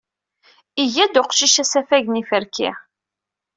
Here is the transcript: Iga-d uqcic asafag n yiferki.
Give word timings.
Iga-d 0.83 1.15
uqcic 1.21 1.55
asafag 1.63 2.05
n 2.09 2.19
yiferki. 2.19 2.69